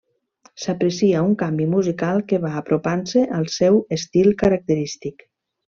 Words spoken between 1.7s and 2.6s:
musical que va